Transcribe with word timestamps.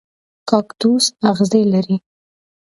کاکتوس 0.49 1.05
اغزي 1.29 1.61
لري 1.73 1.97